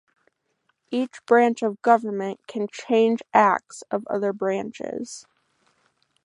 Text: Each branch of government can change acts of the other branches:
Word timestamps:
Each 0.89 1.23
branch 1.27 1.61
of 1.61 1.79
government 1.83 2.47
can 2.47 2.67
change 2.71 3.21
acts 3.35 3.83
of 3.91 4.03
the 4.05 4.09
other 4.13 4.33
branches: 4.33 5.27